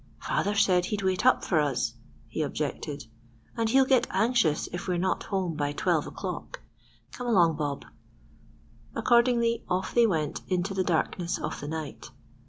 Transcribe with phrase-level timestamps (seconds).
[0.19, 1.93] "Father said he'd wait up for us,"
[2.27, 3.05] he objected,
[3.55, 7.85] "and he'll get anxious if we're not home by twelve o'clock.—Come along, Bob."
[8.95, 12.09] Accordingly, off they went into the darkness of the night.